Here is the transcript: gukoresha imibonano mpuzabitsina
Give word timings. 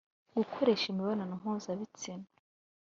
gukoresha 0.37 0.85
imibonano 0.89 1.33
mpuzabitsina 1.41 2.27